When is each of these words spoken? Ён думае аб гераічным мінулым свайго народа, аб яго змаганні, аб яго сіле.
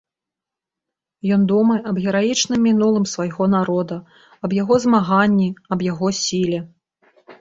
Ён 1.35 1.41
думае 1.51 1.75
аб 1.91 1.99
гераічным 2.05 2.59
мінулым 2.69 3.05
свайго 3.13 3.43
народа, 3.55 3.95
аб 4.49 4.57
яго 4.61 4.75
змаганні, 4.87 5.49
аб 5.77 5.85
яго 5.91 6.07
сіле. 6.25 6.59